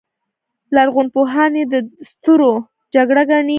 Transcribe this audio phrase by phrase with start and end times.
[0.75, 1.75] لرغونپوهان یې د
[2.09, 2.51] ستورو
[2.93, 3.49] جګړه ګڼي.